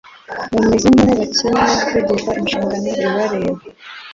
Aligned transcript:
bameze 0.53 0.87
nk'aho 0.93 1.13
bakencye 1.53 1.77
kwigishwa 1.89 2.31
inshingano 2.41 2.87
ibareba, 3.05 3.61